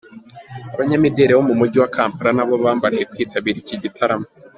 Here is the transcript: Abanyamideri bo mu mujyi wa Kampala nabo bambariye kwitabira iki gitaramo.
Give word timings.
Abanyamideri 0.73 1.31
bo 1.37 1.43
mu 1.47 1.53
mujyi 1.59 1.77
wa 1.79 1.91
Kampala 1.95 2.29
nabo 2.37 2.53
bambariye 2.63 3.07
kwitabira 3.11 3.57
iki 3.63 3.75
gitaramo. 3.83 4.27